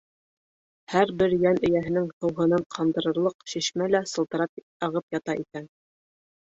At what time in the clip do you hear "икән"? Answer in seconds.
5.47-5.73